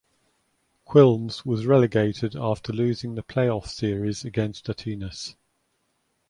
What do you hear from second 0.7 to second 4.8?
Quilmes was relegated after losing the playoff series against